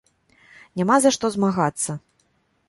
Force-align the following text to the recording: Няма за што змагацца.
Няма 0.81 0.97
за 1.03 1.11
што 1.17 1.31
змагацца. 1.37 1.91